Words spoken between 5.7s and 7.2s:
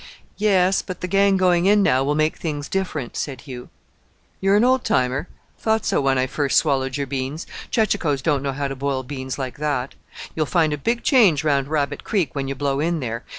so when I first swallowed your